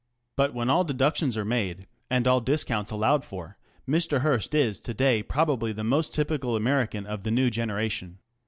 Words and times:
But 0.35 0.55
when 0.55 0.67
all 0.67 0.83
deductions 0.83 1.37
are 1.37 1.45
made 1.45 1.85
and 2.09 2.27
all 2.27 2.41
discounts 2.41 2.89
allowed 2.89 3.23
for, 3.23 3.59
Mr. 3.87 4.21
Hearst 4.21 4.55
is 4.55 4.81
to 4.81 4.95
day 4.95 5.21
probably 5.21 5.73
the 5.73 5.83
most 5.83 6.11
typical 6.15 6.55
American 6.55 7.05
of 7.05 7.23
the 7.23 7.29
new 7.29 7.51
generation. 7.51 8.17